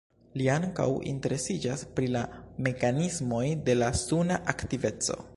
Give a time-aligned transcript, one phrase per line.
[0.39, 2.23] Li ankaŭ interesiĝas pri la
[2.67, 5.19] mekanismoj de la suna aktiveco.